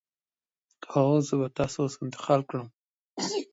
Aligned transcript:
هو، 0.91 1.05
زه 1.27 1.33
به 1.39 1.47
تاسو 1.57 1.77
اوس 1.83 1.93
انتقال 2.03 2.41
کړم. 2.49 2.67